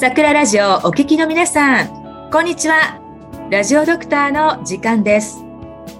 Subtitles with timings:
[0.00, 2.98] 桜ラジオお聞きの皆さん、こんにちは。
[3.50, 5.44] ラジオドクターの時間です。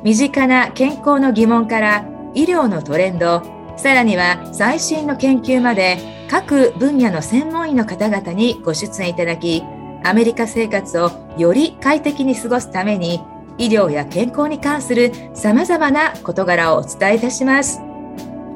[0.02, 3.42] 身近な健康の疑問から医療のトレンド、
[3.76, 5.98] さらには最新の研究まで
[6.30, 9.62] 各分野の専門医の方々にご出演いただき、
[10.02, 13.20] アメリカ生活をより快適に過ごすために
[13.58, 17.82] 医療や健康に関する様々な事柄をお伝えいたします。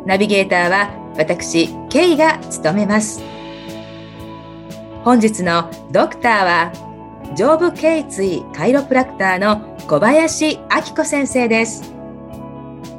[0.06, 3.34] ナビゲーターは私、ケイが務めます。
[5.05, 11.93] 本日のドクターは、上部頸椎カイロプラクターの小林明子先生です。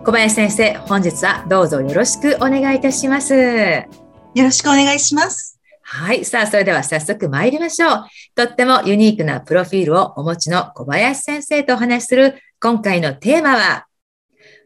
[0.04, 3.34] 小林先生、本日はどうぞよろしくお願いいたします。
[3.34, 3.88] よ
[4.36, 5.59] ろしくお願いします。
[5.81, 6.23] はい。
[6.26, 8.06] さあ、それでは早速参りましょう。
[8.36, 13.88] とってもユニークなプロフィールをお持ちの小林先生とお話しする今回のテーマは、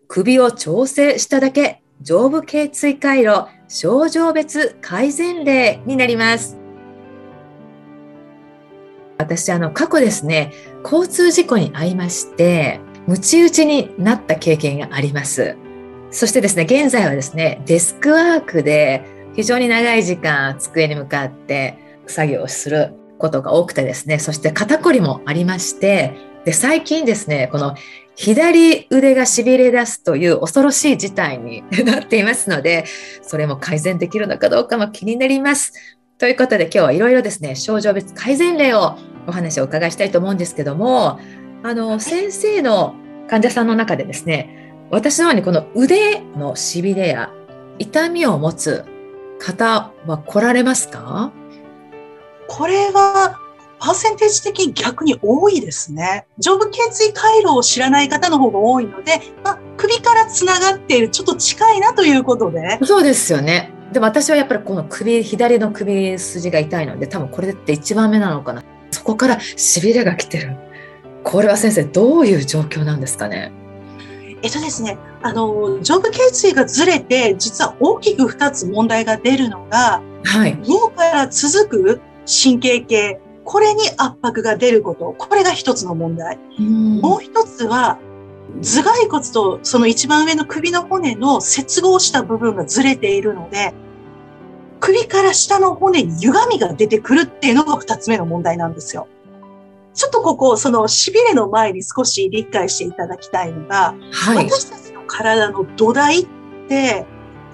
[0.10, 6.58] 首を調整しただけ上部頸椎回路症状別改善例になります。
[9.20, 15.58] 私、あの、過去ですね、交通事故に遭いまして、ムチ打ちになった経験があります。
[16.10, 19.04] そしてですね、現在はですね、デスクワークで
[19.36, 27.76] 非常に長い時間机に向かって作業をすることが多くてですね、そして肩こりもありまして、で、最近ですね、この
[28.16, 32.86] 左腕が痺れ出すという恐ろしい事態に なっていますので、
[33.22, 35.99] それも改善できるのかどうかも気になります。
[36.20, 41.18] ということで今日はいろいろですね、症状別改善例をお話をお伺いしたいと思うんですけども、
[41.64, 42.94] あの、先生の
[43.30, 47.32] 患者さんの中でですね、私のようにこの腕の痺れや
[47.78, 48.84] 痛みを持つ
[49.40, 51.32] 方は来られますか？
[52.50, 53.40] これは、
[53.80, 56.28] パーセンテージ的に逆に多いですね。
[56.38, 62.78] 上部頸椎回路を知らない方の方が多いので、まあ、首からつながっている、ちょっと近いなということで。
[62.84, 63.72] そうですよね。
[63.92, 68.64] でも私はやっぱりこの首、左の首筋が痛いので、多分これって一番目なのかな。
[68.92, 70.56] そこから痺れが来てる。
[71.24, 73.52] これは先生、どういう状況なんですかね？
[74.42, 80.58] えっとですね、あの、上部頸椎がずれて、実は大きく2つ問題が出るのが、はい。
[80.66, 86.38] 脳から続く神経系、これに圧迫が出ること、これが一つの問題。
[86.60, 87.98] もう一つは、
[88.62, 93.74] 頭蓋骨とその一番上の首の骨の接合した部分がずれているので、
[94.80, 99.08] 首から下の骨に歪みが出てくるっていうのが二つ目の問題なんですよ。
[99.94, 104.50] ちょっとここ、その痺れの前に少し理解していただきたいのが、はい。
[104.50, 106.28] 私たちの体の土台っ
[106.68, 107.06] て、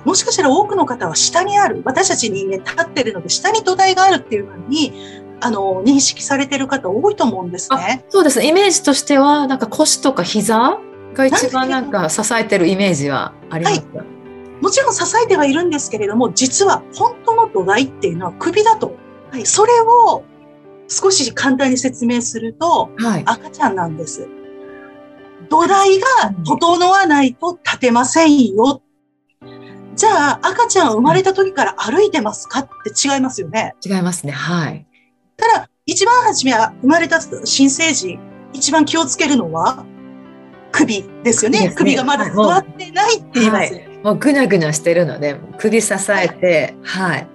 [0.03, 4.93] もしかしたら多くの方は下にある、私たち人間立ってるので下に土台があるっていうふうに、
[5.41, 8.05] あの、認識されてる方多いと思うんですね。
[8.09, 8.47] そうですね。
[8.47, 10.79] イメージとしては、なんか腰とか膝
[11.15, 14.14] が一番なんか支えてるイメージはあります。
[14.61, 18.95] もちろん支えてはいるんですけれども、実は本当の土台っていうのは首だと。
[19.31, 20.23] はい、それを
[20.87, 23.23] 少し簡単に説明すると、はい。
[23.25, 24.27] 赤ちゃんなんです。
[25.49, 26.05] 土台が
[26.45, 28.81] 整わないと立てませんよ。
[29.95, 33.75] じゃあ、赤ちゃん生まれた時から歩いてますかって違いますよね。
[33.85, 34.31] 違いますね。
[34.31, 34.85] はい。
[35.37, 38.19] ただ、一番初めは生まれた新生児、
[38.53, 39.85] 一番気をつけるのは
[40.71, 41.69] 首ですよね。
[41.69, 43.94] ね首がまだ座ってないって言いますよね。
[44.05, 47.27] もうぐにゃぐにゃしてるので、首支えて、はい。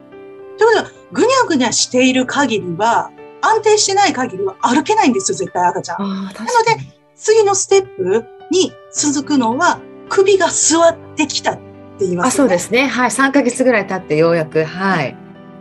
[0.56, 3.10] ということは、ぐにゃぐにゃしている限りは、
[3.40, 5.98] 安定してない限りは歩けないんですよ、絶対赤ちゃん。
[5.98, 6.76] なので、
[7.16, 11.60] 次のステップに続くのは、首が座ってきたって
[12.02, 12.86] 言います、あ、そうですね。
[12.86, 13.10] はい。
[13.10, 15.16] 3ヶ月ぐらい経ってようやく、はい。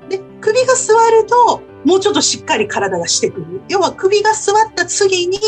[0.10, 3.62] で、首が座ると、もうちょっとしっかり体がしてくる。
[3.68, 5.40] 要は首が座った次に、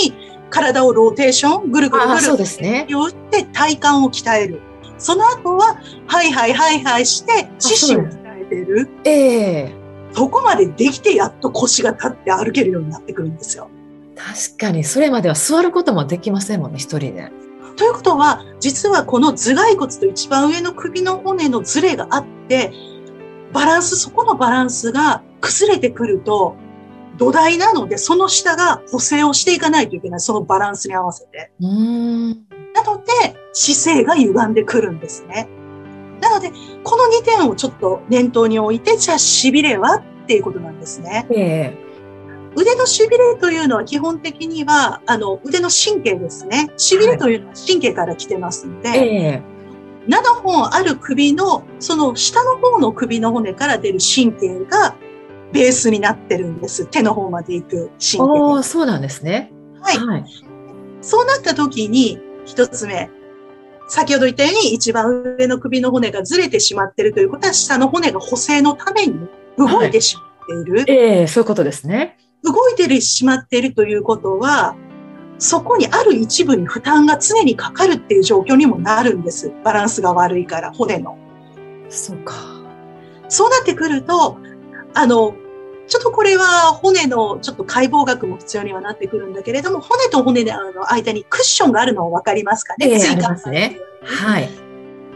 [0.50, 2.88] 体をローテーション、ぐるぐるぐるですね。
[2.90, 4.71] よって体幹を鍛える。
[5.02, 8.90] その後は、はいはいはいはいして、四肢を鍛えてる。
[9.04, 9.12] え
[9.64, 9.76] え
[10.14, 13.70] そこまでできてやっと腰が立って歩けるようになってくるんですよ。
[14.16, 17.32] 確かに、それまでは座ることもできませんもんね、一人で。
[17.78, 22.72] ということは、実はこの頭蓋骨と一番上の首の骨のズレがあって、
[23.54, 26.56] バランス、そこのバランスが崩れてくると、
[27.18, 30.20] 土台なので、その下が補正をしていかないといけない。
[30.20, 31.52] そのバランスに合わせて。
[31.60, 32.30] うーん。
[32.74, 35.48] なので、姿勢が歪んでくるんですね。
[36.22, 36.52] なので、
[36.84, 41.26] この2点をちょっと念頭に置いて、じゃあ、痺れはっていうことなんですね。
[41.32, 41.92] ええ
[42.54, 46.70] 腕の痺れというのは基本的には、あの、腕の神経ですね。
[46.78, 48.94] 痺れというのは神経から来てますので、え
[49.26, 49.42] え
[50.08, 54.96] 7本ある首の、その下の方の首の骨から出る神経が
[55.54, 56.88] ベースになってるんです。
[56.88, 58.64] 手の方まで行く神経。
[58.64, 59.52] そうなんですね。
[59.80, 59.98] はい。
[59.98, 60.26] はい。
[61.02, 63.10] そうなった時に、一つ目。
[63.92, 69.28] 先ほど言ったように一番上の首の骨がずれてしまっているということは、下の骨が補正のために
[69.58, 70.86] 動いてしまっている。
[70.88, 72.18] ええそういうことですね。
[72.42, 74.78] 動いてしまっているということは、
[75.40, 79.52] そこにある一部に負担が常にかかるっていう状況にもなるんです。
[79.62, 81.18] バランスが悪いから、骨の。
[81.90, 82.36] そうか。
[83.28, 84.38] そうなってくると、
[84.94, 85.36] あの、
[85.92, 94.50] ちょっとこれは骨のちょっと解剖学も必要にはなってくるんだけれども、骨と骨の間にクッションがあるのはわかりますかね、ええ椎間ありますねはい。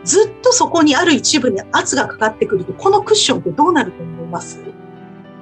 [0.04, 4.60] ずっとそこにある一部に圧がかかってくると、このクッションってどうなると思います？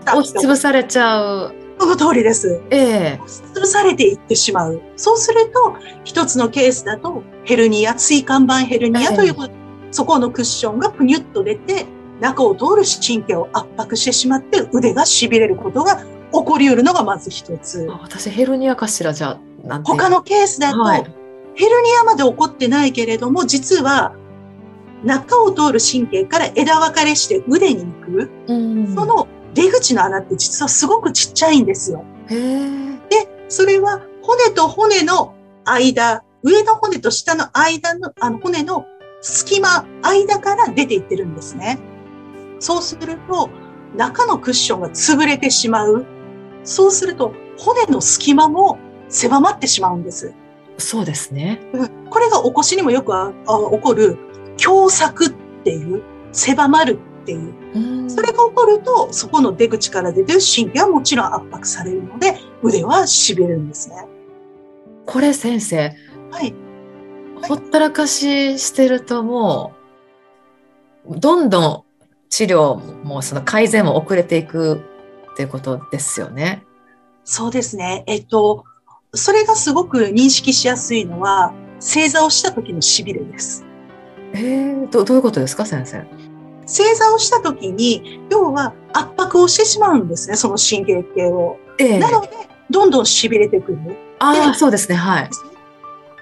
[0.05, 1.55] 押しつぶされちゃう。
[1.79, 2.61] その通りです。
[2.69, 4.83] ええ押しつぶされていってしまう。
[4.97, 9.51] そうすると、一つのケースだと、ヘルニア、椎間板ヘルニアということ、
[9.89, 11.87] そこのクッションがぷにゅっと出て、
[12.23, 17.85] 中を通る神経を圧迫してしまって、腕が痺れることが起こり得るのがまず一つ。
[17.91, 19.11] あ私ヘルニアかしら？
[19.11, 21.05] じゃあなん他のケースだと、はい
[21.55, 24.15] ヘルニアまで起こってないけれども、実は、
[25.03, 32.03] 中を通る神経から枝分かれして腕に行く、うんその出口の穴って実はすごくちっちゃいんですよ。
[32.27, 32.35] で、
[33.49, 35.35] それは骨と骨の
[35.65, 38.87] 間、上の骨と下の間の、あの骨の
[39.21, 41.77] 隙間、間から出ていってるんですね。
[42.63, 43.49] そうすると、
[43.93, 46.05] 中のクッションが潰れてしまう。
[46.63, 48.77] そうすると、骨の隙間も
[49.09, 50.33] 狭まってしまうんです。
[50.77, 51.59] そうですね。
[51.73, 54.17] うんこれが起こしにもよくああ起こる、
[54.55, 55.33] 狭窄っ
[55.65, 57.53] ていう、狭まるっていう。
[57.75, 64.07] うんそれが起こると、そこの出口から出てる神経はもちろん圧迫されるので、腕は痺れるんですね。
[65.05, 65.93] これ先生
[66.31, 66.55] はい。
[67.45, 69.73] ほったらかししてるとも
[71.05, 71.82] うどんどん
[72.35, 74.81] 治療もその改善も遅れていく
[75.33, 76.63] っていうことですよね。
[77.23, 78.03] そうですね。
[78.07, 78.63] えっと、
[79.13, 83.63] それがすごく認識しやすいのは、正座をした時の痺れです。
[84.33, 86.07] えー、どどういうことですか先生？
[86.65, 91.57] 正座をした時に、要は圧迫をしてしまうんですね、その神経系を。
[91.77, 92.29] ええなので、
[92.71, 93.77] どんどん痺れてくる。
[94.17, 95.29] ああそうですねはい。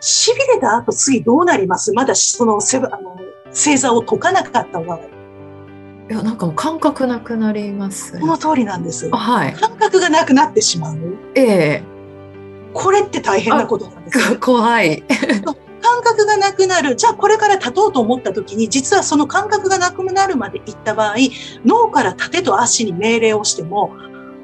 [0.01, 1.93] 痺れた後次どうなります？
[1.93, 3.17] まだそのせあの
[3.53, 4.99] 正座を解かなかった場合。
[6.11, 9.17] いやなんかもう感覚なくなります、この通りなんですあ。
[9.17, 9.53] はい。
[9.53, 10.97] 感覚がなくなってしまう。
[11.35, 11.83] ええ
[12.73, 14.37] これって大変なことなんですよ。
[14.37, 15.03] 怖い。
[15.81, 16.97] 感覚がなくなる。
[16.97, 21.15] じゃあこれから立とうと思った時に、実はその感覚がなくなるまで行った場合、
[21.63, 23.95] 脳から立てと足に命令をしても、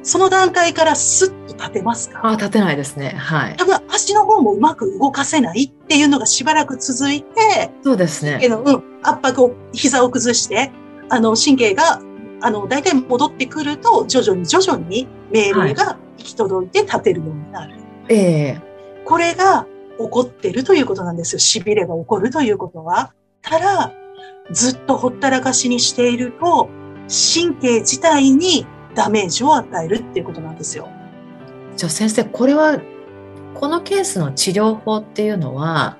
[0.04, 2.22] その段階からスッと立てますか？
[2.24, 3.10] あ立てないですね。
[3.10, 3.58] はい。
[3.58, 8.40] 多分足の方もうまく動かせないっていうのがしばらく続いて、そうですね。
[8.48, 10.72] のうん、圧迫を、膝を崩して、
[11.10, 12.02] あの、神経が、
[12.42, 17.76] あの、大体戻ってくると、徐々に徐々に命令が行き届いて立てるようになる。
[18.10, 18.62] ええ
[19.06, 19.66] これが
[19.98, 21.40] 起こってるということなんですよ。
[21.40, 23.14] 痺れが起こるということは。
[23.42, 23.94] ただ、
[24.52, 26.70] ずっとほったらかしにしていると、
[27.08, 30.90] 神経自体にダメージを与えるっていうことなんですよ。
[31.78, 32.82] じゃあ先生これは
[33.54, 35.98] このケースの治療法っていうのは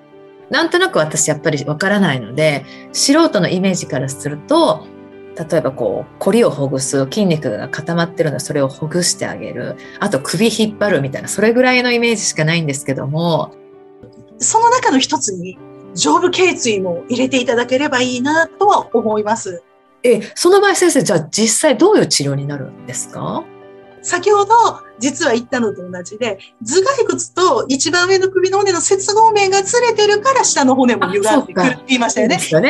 [0.50, 4.88] なんとなく私やっぱりわからないので素人のイメージからすると
[5.38, 9.76] 例えばこうコリをほぐす筋肉が固まってるのでそれをほぐしてあげる。
[10.00, 13.54] あと首引っ張るみたいなそれぐらいのイメージしかないんですけども。
[14.40, 15.58] その中の一つに、
[15.96, 19.64] 上部頸椎も入れていただければいいなとは思います。
[20.04, 23.44] えその場合先生じゃあ実際どういう治療になるんですか？
[24.08, 24.54] 先ほど
[25.00, 32.38] 実は言ったのと同じで、頭蓋骨と一番上の首の骨の接合面がずれてるから下の骨も歪んでくるって言いましたよね。
[32.38, 32.62] ね簡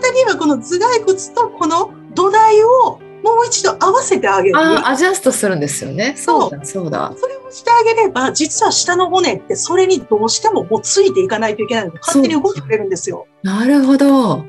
[0.00, 4.58] 単に言えばこの頭蓋骨とこの土台をもう一度合わせてあげる。
[4.58, 13.26] あアジャストするんですよねそうだそうだそれをしてあげれば、実は下の骨ってそれにどうしてももうついていかないといけないので、勝手に動いてくれるんですよ。
[13.42, 14.44] なるほど。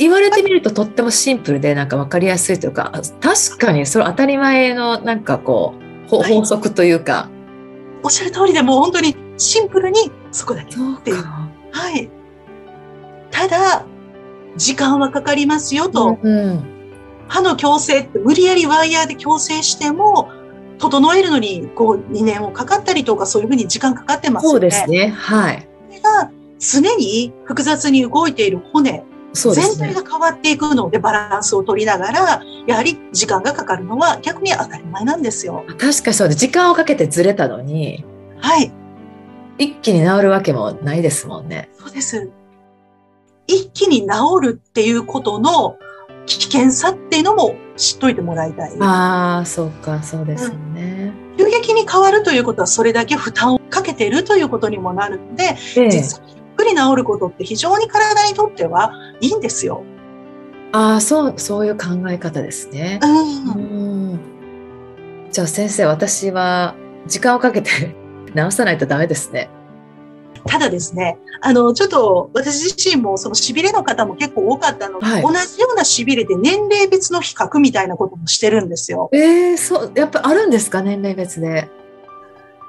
[0.00, 2.90] 言われてみるととってもシンプルでなんか分かりやすいというか
[3.20, 5.90] 確かにそれ当たり前のなんかこう
[6.22, 7.28] 法則というか、
[8.02, 10.74] おっしゃる通りでもう本当にシンプルにそこだけ。
[10.74, 11.48] っていうか。
[11.70, 12.10] はい。
[13.30, 13.84] ただ、
[14.56, 16.18] 時間はかかりますよと。
[16.20, 16.64] うん、
[17.28, 20.30] 歯の矯正って無理やりワイヤーで矯正しても、
[20.78, 24.52] 整えるのにこう2年もかかったりとかそういうふうに時間かかってますよね。
[24.52, 25.08] そうですね。
[25.10, 25.68] はい。
[25.90, 29.86] それが常に複雑に動いている骨、そうですね。
[29.86, 35.64] 全体が変わっていくのでバランスを取りながら、やはり時間がかかるのは逆に当たり前なんですよ。
[35.78, 38.04] 確かにそうで時間をかけてずれたのに
[38.40, 38.72] はい。
[39.58, 41.68] 一気に治るわけもないですもんね。
[41.78, 42.30] そうです。
[43.46, 44.08] 一気に治
[44.42, 45.76] るっていうことの
[46.26, 48.72] 危険さっていうのも知っといてもらいたい。
[48.80, 51.12] ああそうかそうですよね。
[51.36, 56.20] 急激に変わるということはそれだけ負担をかけているということにもなるので、ええ実
[56.60, 59.84] くり治ることって非常に体にとってはいいんですよ。
[60.72, 63.00] ああそうそういう考え方ですね。
[63.02, 63.06] う。
[63.06, 64.20] うんん
[65.32, 66.74] じゃあ先生、私は
[67.06, 67.70] 時間をかけて
[68.34, 69.50] 直さないとダメですね。
[70.46, 79.10] ただですね、あの、ちょっと私自身もその痺れの方も結構多かったので、はい、同じような痺れで年齢別の比較みたいなこともしてるんですよ。
[79.12, 81.68] ええー、そう、やっぱあるんですか、年齢別で。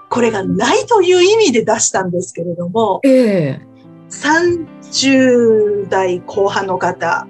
[0.09, 3.70] これがないという意味で出したんですけれども、ええー、
[4.11, 7.27] 30代後半の方、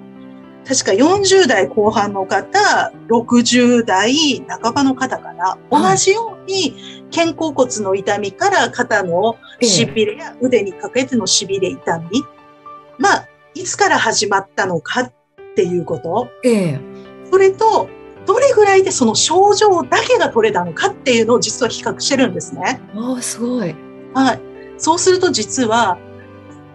[0.66, 12.22] 確か40代後半の方、60代半ばの方かな、同じように肩甲骨の痛みから肩の痺れや腕にかけての痺れ痛み、
[12.98, 15.12] まあ、いつから始まったのかっ
[15.54, 16.78] ていうこと、え
[17.30, 17.88] それと、
[18.26, 22.80] どれぐらいでその症状だけが取れたのかっていうのを実は比較してるんですね。
[22.94, 23.74] ああ、すごい。
[24.14, 24.40] はい。
[24.78, 25.98] そうすると実は、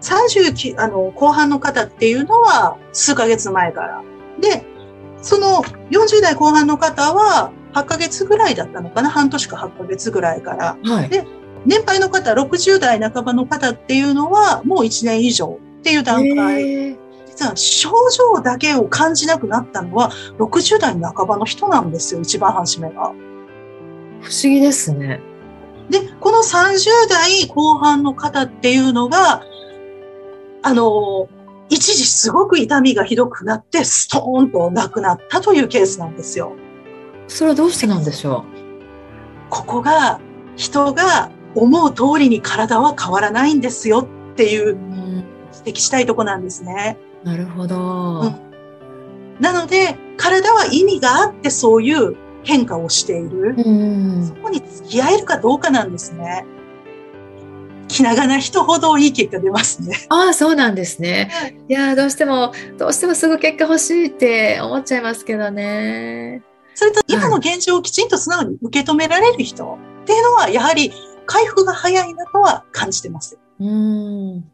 [0.00, 4.02] 30あの後半の方っていうのは数ヶ月前から。
[4.40, 4.64] で、
[5.20, 9.10] その40代後半の方は8ヶ月ぐらいだったのかな？
[9.10, 10.76] 半年か8ヶ月ぐらいから。
[10.84, 11.26] はい、で、
[11.66, 16.96] 年配の方、60代半ばの方っていうのはもう1年以上っていう段階。
[17.26, 23.12] 実は症状だけを感じなくなったのは60代半ばの人なんですよ、一番初めが。
[24.20, 25.20] 不思議ですね。
[25.88, 29.42] で、この30代後半の方っていうのが、
[30.62, 31.28] あの、
[31.68, 36.52] 一時すごく痛みがひどくなって、ストーンと亡くなったというケースなんですよ。
[37.26, 39.50] それはどうしてなんでしょう？
[39.50, 40.18] ここが
[40.56, 43.98] 人が思う通りに体は変わらないんですよ
[44.32, 44.78] っていう
[45.64, 46.98] 指摘したいとこなんですね。
[47.22, 53.54] なるほど、うん、なので体は意味があってそういう変化をしている。
[54.24, 56.46] そこに付き合えるかどうかなんですね。
[57.98, 60.06] 気長な人ほどいい結果出ますね。
[60.08, 61.30] ああ、そうなんですね。
[61.32, 66.40] はい、いやどうしても、どうしてもすぐ結果欲しいって思っちゃいますけどね。
[66.76, 70.92] それと、今の現状をきちんと素直に受け止められる人っていうのは、やはり
[71.26, 73.36] 回復が早いなとは感じてます。
[73.58, 74.44] うん。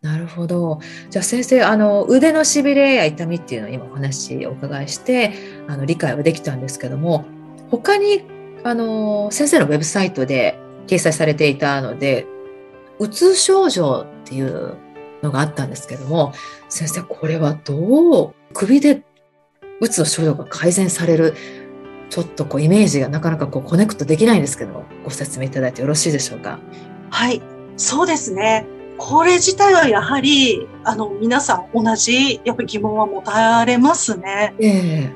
[0.00, 0.78] なるほど。
[1.10, 5.32] じゃあ先生、あの腕のしびれや痛みっていうのを今お話をお伺いして、
[5.66, 7.24] あの理解はできたんですけども、
[7.68, 8.22] 他に
[8.62, 12.28] あの先生のウェブサイトで掲載されていたので、
[12.98, 14.76] うつ症状っていう
[15.22, 16.32] のがあったんですけども、
[16.68, 18.34] 先生、これはどう？
[18.54, 19.02] 首で
[19.80, 21.34] うつの症状が改善される、
[22.08, 26.58] ちょっとこうイメージがなかなかこうコネクトできないんですけどご説明いただいてよろしいでしょうか？
[27.10, 27.42] はい、
[27.76, 28.66] そうですね。
[28.98, 34.54] これ自体はやはり、あの、皆さん同じ、やっぱり疑問は持たれますね。
[34.58, 35.14] えー、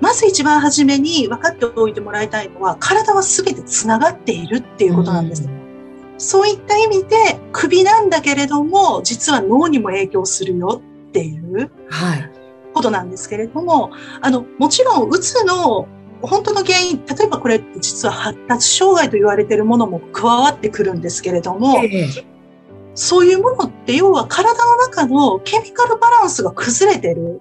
[0.00, 5.44] まず一番初めに分かっておいてもらいたいのは、体は全て繋がっているっていうことなんです。
[5.44, 5.63] うん
[6.18, 7.16] そういった意味で
[7.52, 11.70] 首なんだけれども、実は脳にも影響するよっていう
[12.72, 13.90] ことなんですけれども、
[14.20, 15.88] あの、もちろん、うつの
[16.22, 22.08] 本当の原因、例えばこれ実は発達障害と言われているものも加わってくるんですけれども、え
[22.94, 27.40] そういうものって要は体の中のケミカルバランスが崩れてる。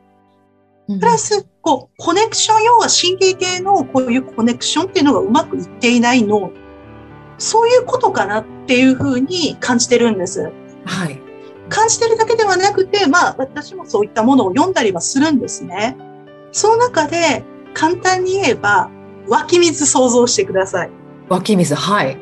[0.99, 6.51] プラス、こう、コネクション、要は神経系のこういうコネクションっていうのがうまくいっていない脳
[7.37, 10.51] そういうことかなっていうふうに感じてるんです。
[10.85, 11.19] はい。
[11.69, 15.97] 感じてるだけではなくて、まあ私もそういったものを読んだりはするんですね。
[16.51, 18.89] その中で簡単に言えば
[19.27, 20.91] 湧き水想像してください。
[21.29, 22.17] 湧き水、はい。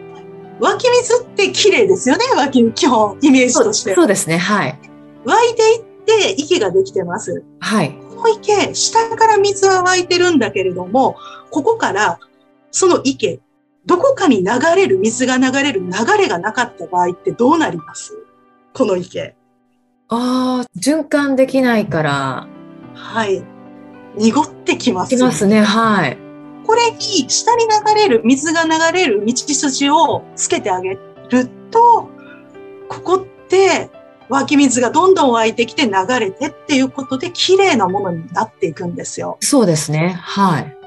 [0.59, 3.95] 湧き水って綺麗ですよね、湧き水、基本、イメージとして。
[3.95, 4.79] そうですね、はい。
[5.25, 7.43] 湧いていって池ができてます。
[7.59, 7.97] はい。
[8.09, 11.15] この池、下から水は湧いてるんだけれども、
[11.49, 12.19] ここから
[12.69, 13.39] その池、
[13.85, 18.13] どこかに流れる、水が流れる流れがなかった場合ってどうなります？
[18.73, 19.35] この池。
[20.09, 22.47] ああ、循環できないから。
[22.93, 23.43] はい。
[24.15, 25.17] 濁ってきます、ね。
[25.17, 26.17] きますね、はい。
[26.65, 30.91] これに下に流れる、水が流れる道筋をつけてあげ
[31.29, 32.09] ると、
[32.87, 33.89] ここって
[34.29, 39.37] 湧き水がどんどん湧いてきて流れてっていうことで綺麗なものになっていくんですよ。
[39.39, 40.09] そうですね。
[40.21, 40.77] はい。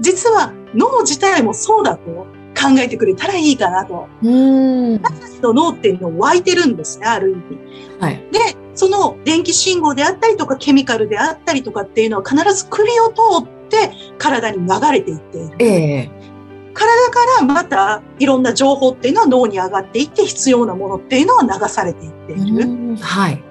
[0.00, 2.26] 実は脳自体もそうだと
[2.64, 4.08] 考えてくれたらいいかなと。
[4.22, 7.58] 私たちの脳っていうのを湧いてるんですね、ある意味。
[8.00, 8.24] はい。
[8.32, 8.38] で、
[8.74, 15.56] その電気信号であったりとかケミカルであったりとかっていうのは必ず首を通って体に流れていっている。
[15.58, 22.96] ええー、体からまたいろんな情報っていうのは脳に上がっていって必要なものっていうのは流されていっている。
[22.96, 23.42] はい。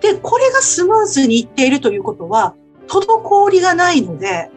[0.00, 2.54] で、これがスムーズにいっているということは、
[2.88, 4.50] 滞りがないので、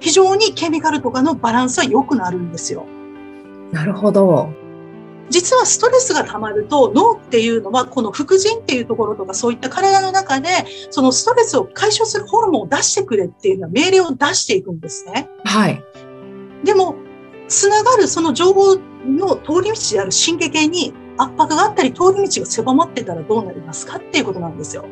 [0.00, 2.86] 非常にケミカルとかのバランスは良くなるんですよ。
[3.72, 4.52] なるほど。
[5.28, 10.48] 実はストレスが溜まると脳っていうのはこの副腎っていうところとかそういった体の中で
[10.90, 15.28] そのストレスを解消するホルモンを出してくれっていうのは命令を出していくんですね。
[15.44, 15.82] はい。
[16.64, 16.96] でも
[17.46, 24.84] つながるその情報の通り道である神経系に圧迫があったり通り道が狭まってたらどうなりますかっていうことなんですよ。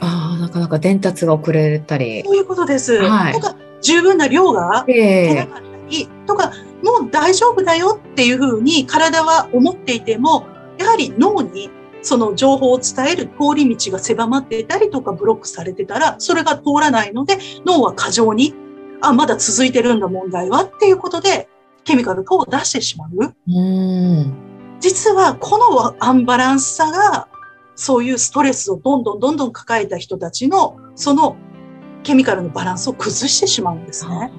[0.00, 2.22] ああ、なかなか伝達が遅れたり。
[2.24, 2.96] そういうことです。
[3.02, 10.46] はいとか、十分な量がえ出なえかったり、とか、もう大丈夫だよっていうふうに体は思っていても、
[10.78, 11.70] やはり脳に
[12.02, 18.54] その情報を伝える通り道が狭まっていたりとかブロックされてたら、それが通らないので、脳は過剰に、
[19.02, 21.48] あ、まだ続いてるんだ問題はっていうことで、
[21.84, 23.10] ケミカル等を出してしまう。
[23.16, 24.34] うーん。
[24.80, 27.28] 実はこのアンバランスさが、
[27.74, 31.36] そういうストレスをどんどんどんどん抱えた人たちの、その
[32.02, 34.32] ケミカルのバランスを崩してしまうんですね。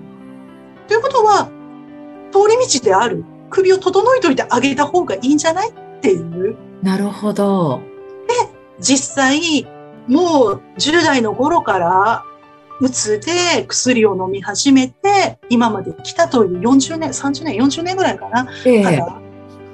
[0.88, 1.50] ということは、
[2.68, 6.58] 道である首を整えといてあげた方がいいんじゃないっていう。
[6.82, 7.82] なるほど。
[8.80, 9.68] 実際、
[10.08, 12.26] もう10代の頃から、
[12.80, 18.48] うつで薬を飲み始めて、今まで来たという40年、30年、40年ぐらいかな。
[18.66, 19.22] ええから、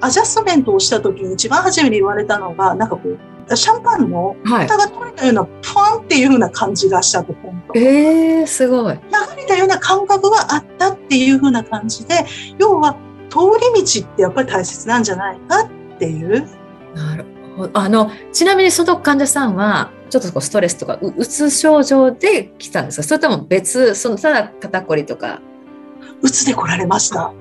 [0.01, 3.17] アジャストメントをした時に一番初めに言われたのが、なんかこう、
[3.55, 4.67] シャンパンのはい。
[4.67, 8.93] 蓋が取れたような、プワンっていう風な感じがしたと、本当ええすごい。
[8.93, 8.99] 流
[9.37, 12.25] れたような感覚があったっていう風な感じで、
[12.57, 12.95] 要は
[13.29, 13.37] 通
[13.75, 16.47] り道ってやっぱり大切なんじゃないかっていう。
[16.95, 17.25] なる
[17.55, 17.79] ほど。
[17.79, 23.03] あの、ちなみにその患者さんは、ちょっとこうストレスとかううつ症状で来たんですか？
[23.03, 25.41] それとも別、そのただ肩こりとか？
[26.21, 27.33] うつで来られました。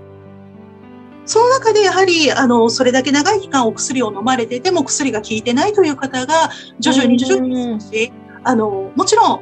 [1.26, 8.12] その中でやはり、あの、それだけ長い期間お薬を飲まれてても薬が効いてないという方が徐々に徐々に少し、
[8.45, 9.40] あの、もちろん、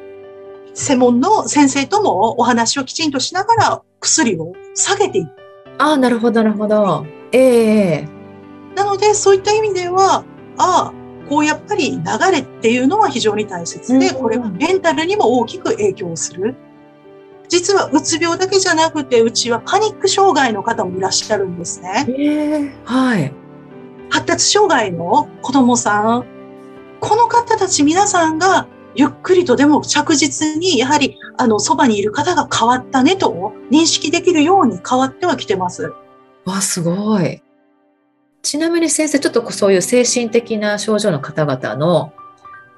[0.72, 5.30] 専門の先生ともお話をきちんとしながら薬を下げていく。
[5.78, 7.06] ああ、なるほど、なるほど。
[7.32, 8.08] ええ
[8.74, 10.24] なので、そういった意味では、
[10.56, 10.92] ああ、
[11.28, 16.54] こうやっぱり流れっていうのは非常に大切で、うんこれはメンタルにも大きく影響する。
[17.48, 22.06] 実はうつ病だけじゃなくて、うちはパニック障害の方もいらっしゃるんですね。
[22.08, 23.32] ええはい。
[24.10, 26.24] 発達障害の子供さん。
[27.00, 35.92] この方たち皆さんがゆっくりとでも着実に、やはり、あの、そばにいる方が変わったねと認識できるように変わってはきてます。
[36.44, 37.42] わ、すごい。
[38.42, 42.12] ちなみに先生、ちょっとこうそういう精神的な症状の方々の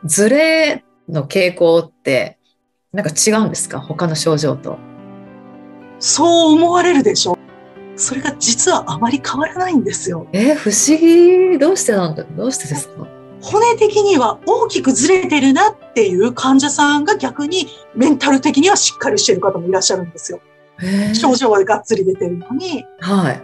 [0.05, 2.36] ズレの傾向って、
[2.97, 3.79] なんか違うんですか？
[3.79, 4.79] 他の症状と。
[5.99, 7.39] そう思われるでしょ
[7.95, 10.27] それが実はあまり変わらないんですよ。
[10.33, 11.59] えー不思議。
[11.59, 12.25] どうしてなんだ？
[12.25, 13.07] どうしてですか？
[13.43, 20.41] 骨的には大きくずれてるなっていう患者さんが逆にメンタル的にはしっかりしてる方もいらっしゃるんですよ。
[20.81, 23.43] えー症状はがっつり出てるのに、はい。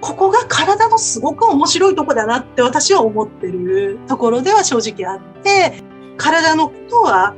[0.00, 5.82] ここが体のすごく面白いとこだなって私は思ってるところでは正直あって、
[6.16, 7.34] 体のことは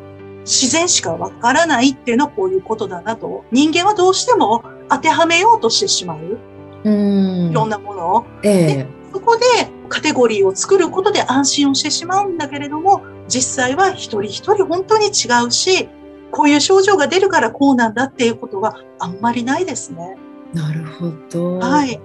[0.50, 3.44] 自然しかわからないっていうのはこういうことだなと。
[3.52, 6.38] 人間はどうしても当てはめようとしてしまう。
[6.82, 8.24] うんいろんなものを。
[8.42, 9.44] えそこで
[9.88, 15.88] カテゴリーを作ることで安心をしてしまうんだけれども、実際は一人一人本当に違うし、
[16.32, 20.16] こういう症状が出るからこうなんだっていうことはあんまりないですね。
[20.52, 21.58] えなるほど。
[21.60, 22.00] はい。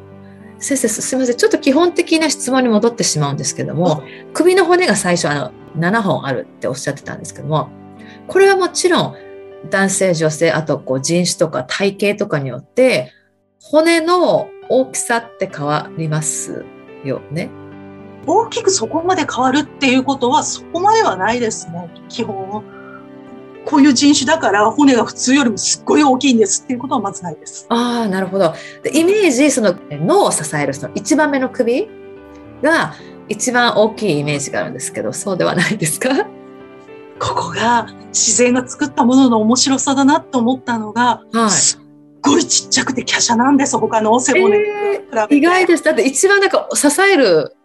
[0.60, 1.38] 先生、すすみません。
[1.38, 4.04] ちょっと基本的な質問に戻ってしまうんですけども、
[4.34, 7.70] 首の骨が最初、あの、7本あるっておっしゃってたんですけども、
[8.28, 9.16] これはもちろん、
[9.70, 13.12] 男性、女性、あとこう人種とか体型とかによって、
[13.62, 16.66] 骨の大きさって変わります
[17.04, 17.50] よね。
[18.28, 22.64] 大きくそこまで変わるっていうことはそこまではないですね、基本。
[23.66, 27.66] こういう人種だから骨が普通よりもすっごい大きいんですっていうことはまずないです。
[27.70, 28.54] ああ、なるほど。
[28.84, 31.88] でイメージ、その脳を支えるその一番目の首
[32.62, 32.94] が
[33.28, 36.10] 一番大きいイメージがあるんですけど、そうではないですか？
[37.20, 41.82] ここが自然が作ったものの面白さだなと思ったのが、はいすっ
[42.22, 44.72] ごいちっちゃくて華奢なんです、他の背骨に比
[45.12, 45.36] べて。
[45.36, 45.84] 意外です。
[45.84, 47.56] だって一番なんか支える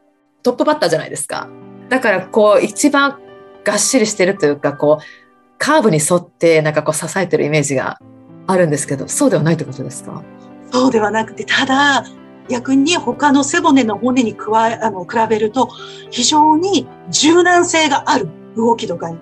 [0.43, 1.49] トップバッターじゃないですか。
[1.89, 3.19] だからこう一番
[3.65, 5.05] がっしりしてるというか、こう
[5.59, 7.99] カーブに沿ってなんかこう支えてるイメージが
[8.47, 10.23] あるんですけど、そうではないってことですか？
[10.71, 12.05] そうではなくて、ただ、
[12.49, 15.69] 逆に他の背骨の骨に加え、あの、比べると、
[16.11, 19.19] 非常に柔軟性がある動きとかに。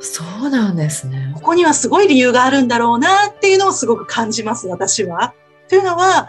[0.00, 1.32] そうなんですね。
[1.34, 5.34] ここにはすごい理由があるんだろうなっていうのをすごく感じます、私は。
[5.68, 6.28] というのは、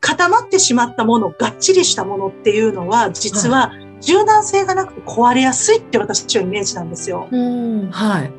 [0.00, 7.28] 固まってしまったもの、がっちりしたものっていうのは、実は柔軟性がなくて壊れやすいって私はイメージなんですよ。
[7.30, 8.32] うん、はい。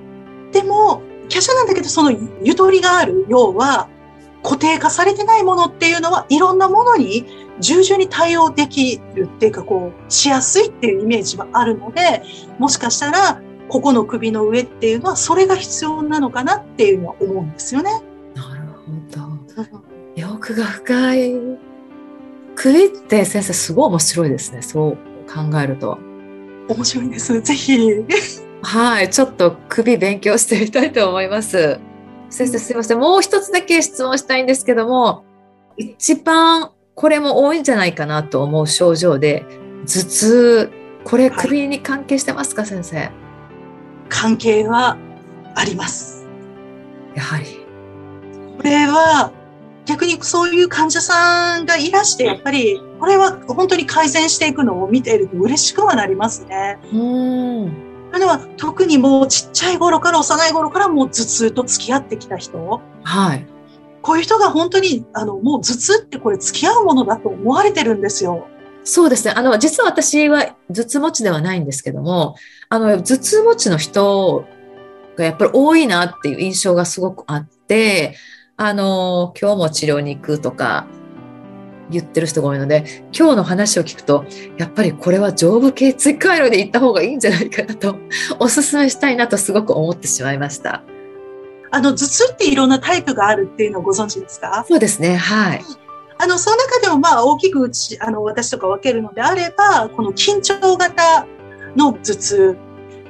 [0.51, 2.11] でも、華奢なんだけど、その
[2.43, 3.87] ゆとりがある、要は、
[4.43, 7.25] 固定化されてないものっていうのは、いろんなものに
[7.59, 12.23] 従順に対応できるっていうか、こう、しやすいっていうイメージはあるので、
[12.57, 13.39] もしかしたら、
[13.71, 17.89] ここの首の上っていうのは、それが必要なのかなっていうのは思うんですよね。
[18.35, 20.21] なるほど。
[20.21, 21.33] よく奥が深い。
[22.55, 24.61] 首って先生すごい面白いですね。
[24.61, 24.97] そう
[25.31, 25.99] 考えると。
[26.67, 27.39] 面白いです。
[27.41, 27.77] ぜひ。
[28.63, 31.79] はい、ちょっと首勉強してみたいと思います。
[32.29, 32.99] 先生すいません。
[32.99, 35.23] もう一つだけ質問したいんですけども、
[35.77, 39.45] 一番これも多いんじゃないかなと思う症状で、
[39.85, 40.71] 頭痛、
[41.03, 43.11] これ首に関係してますか、はい、先生？
[44.11, 44.97] 関係は
[45.55, 46.27] あります。
[47.15, 47.45] やはり。
[48.57, 49.31] これは
[49.85, 56.77] 逆にそういう患者さんがいらして、やっぱり、これは本当に改善していくのを見ていると嬉しくはなりますね。
[56.93, 57.71] うん。
[58.11, 62.81] というのは、特にもうちっちゃい頃から、幼い頃からもう頭痛と付き合ってきた人。
[63.03, 63.47] はい。
[64.01, 68.47] こういう人が本当に、あの、もう頭痛ってこれ付き合うものだと思われてるんですよ。
[68.83, 69.33] そうですね。
[69.35, 72.35] あの、実は私は頭痛持ちではないんですけども、
[72.69, 74.45] あの、頭痛持ちの人
[75.15, 78.15] がやっぱり多いなっていう印象がすごくあって、
[78.57, 80.87] あの、今日も治療に行くとか
[81.89, 84.25] 言ってる人が多いので、今日の話を聞くと、
[84.57, 87.97] やっぱりこれは上部頸椎回路で行った方がいいんじゃないかなと、
[88.39, 90.83] お勧めしたいなとすごく思ってしまいました。
[91.69, 94.65] あの、頭痛っていろんなタイプがあるっていうのをご存知ですか？
[94.67, 95.63] そうですね、はい。
[96.21, 101.25] あの、その中でもまあ大きくうち、あの、私とか分けるのであれば、この緊張型
[101.75, 102.57] の頭痛。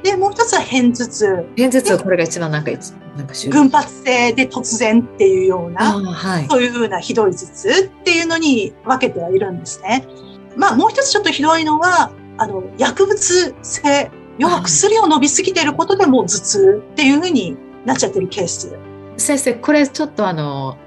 [0.02, 1.46] で、もう一つは片頭痛。
[1.58, 10.08] 片頭痛はこれが一番なんかなんか群発性で突然っていうような、はい、そういうふうなひどい頭痛っていうのに分けてはいるんですね。
[10.56, 18.74] まあもう一つちょっとひどいのは、あの、薬物性、要は薬を飲みすぎていることでもう頭痛っていうふうになっちゃってるケース。
[19.18, 20.78] 先生、これちょっとあの、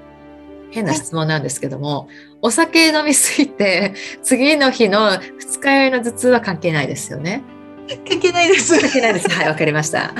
[0.71, 2.07] 変な質問なんですけども、
[2.41, 7.43] お酒飲みすぎて、次の日の二日酔いの頭痛は関係ないですよね。
[8.07, 8.79] 関係ないです。
[8.79, 9.29] 関係ないです。
[9.29, 10.13] はい、わかりました。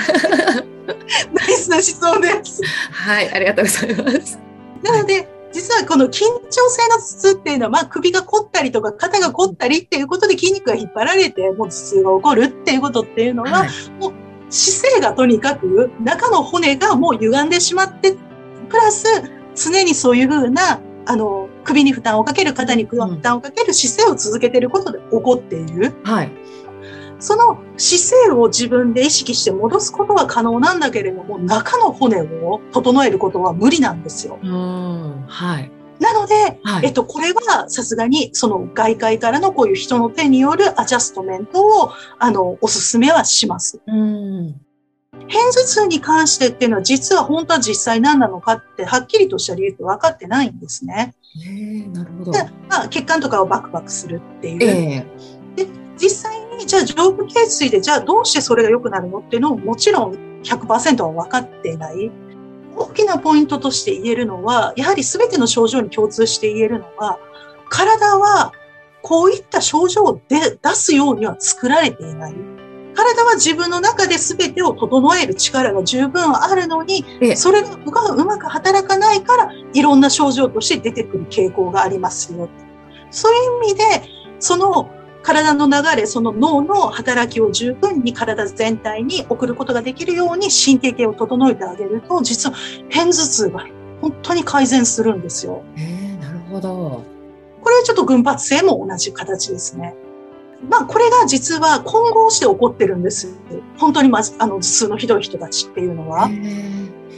[1.33, 2.61] ナイスな質問です。
[2.91, 4.39] はい、ありがとうございます。
[4.83, 14.13] なので、実はこの緊張性の頭痛っていうのは、まあ、首が凝ったりとか肩が凝ったりっていうことで筋肉が引っ張られて、もう頭痛が起こるっていうことっていうのは、はい、もう
[14.49, 18.15] 姿勢がとにかく中の骨がもう歪んでしまって、
[18.69, 19.07] プラス
[19.55, 25.93] 常にそういうふうな、あの、首に負担をかける、肩に負担をかける姿勢を続けていることで起こっている。
[26.03, 26.31] はい。
[27.19, 34.37] その姿勢を自分で意識して戻すことは可能なんだけれども、中の骨を整えることは無理なんですよ。
[35.27, 35.71] はい。
[35.99, 43.81] なので、はい、えっと、これはさすがにその外界からのこういう人の手によるアジャストメントを、あの、おすすめはします。
[43.87, 44.64] うん
[45.27, 51.15] 片頭痛に関してっていうのは実は本当は実際何なのかってはっきりとした理由って分かってないんですね。
[51.45, 52.31] えなるほど。
[52.69, 54.63] まあ、血管とかをバクバクするっていう。
[54.63, 62.11] えー、で実際にじゃあ上部頸椎でじゃあどうしてそれが良くなるのっていうのをもちろん100%は分かっていない。
[62.77, 67.17] 大きなポイントとして言えるのは、やはり全ての症状に共通して言えるのは、
[67.69, 68.51] 体は
[69.01, 72.54] こういった症状を出すようには作られていない。
[72.95, 77.05] 体は自分の中で全てを整える力が十分あるのに、
[77.35, 82.49] それがうまく働かないから、いろんな症状として出てくる傾向がありますよ。
[83.11, 83.83] そういう意味で、
[84.39, 84.89] その
[85.21, 92.55] 体の流れ、その脳の働きを十分に体全体に送ることができるように神経系を整えてあげると、実は
[92.91, 93.65] 片頭痛が
[94.01, 95.63] 本当に改善するんですよ。
[95.77, 97.03] えー、なるほど。
[97.63, 99.95] これはちょっと群発性も同じ形ですね。
[100.69, 103.37] まあ、これが実は混合して起こってるんです。
[103.77, 106.29] 本当にまず、あの、頭痛のひどい人たちっていうのは。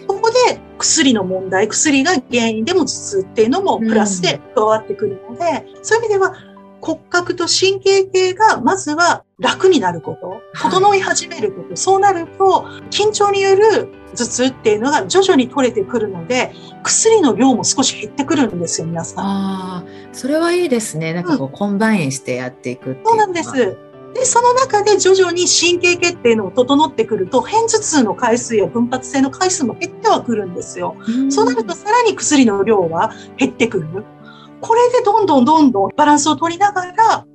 [0.08, 6.34] ここで薬の問題、薬が原因でも頭痛っていうのもプラスで加わってくるので、うん、そういう意味では
[6.88, 19.26] 骨格と神経系がまずは楽になること、整い始めること、はい、そうなると緊張による頭痛っていうのが徐々に取れてくるので、薬の量も少し減ってくるんですよ、皆さん。
[19.26, 21.14] ああ、それはいいですね。
[21.14, 23.52] なんかこう、うん、 combine してやっていくそうなんです。
[24.14, 30.96] で、その中で徐々に神経系っていうのを整ってくると、片頭痛の回数や群発性の回数も減ってはくるんですよ。
[31.28, 34.06] うそうなるとさらに薬の量は減ってくる。
[34.62, 37.26] これでどんどんどんどんバランスを取りながら、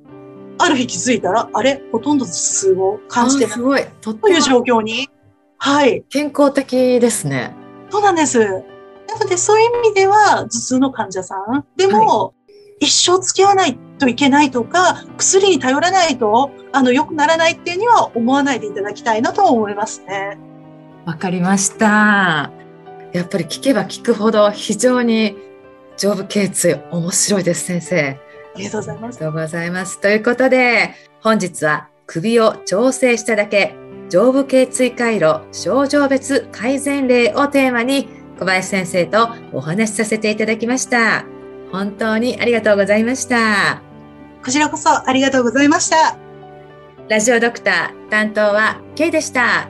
[0.59, 1.81] ある日気づいたら、あれ？
[1.91, 3.53] ほとんど頭痛を感じてない。
[3.53, 3.85] すごい。
[4.01, 5.09] という状況に。
[5.57, 6.03] はい。
[6.09, 7.55] 健康的ですね。
[7.89, 8.39] そうなんです。
[8.39, 12.31] なので、そういう意味では、頭痛の患者さんでも、は
[12.79, 20.37] い、一生付き合わないといけないとか、薬に頼らないと、あの、良くならないっていうには思わないでいただきたいなと思いますね。
[21.05, 22.51] わかりました。
[23.13, 25.37] やっぱり聞けば聞くほど非常に
[25.97, 28.19] 上部頸椎面白いです先生
[28.55, 33.75] ありがとうございますありがとうございますということで本日は首を調整しただけ
[34.09, 38.07] 上部頸椎回路症状別改善例をテーマに
[38.39, 41.25] 小林先生とお話しさせていただきました
[41.73, 43.81] 本当にありがとうございました。
[44.45, 46.17] こちらこそありがとうございました。
[47.09, 49.69] ラジオドクター担当は K でした。